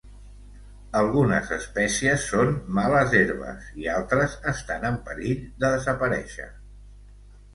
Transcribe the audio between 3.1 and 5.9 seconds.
herbes i altres estan en perill de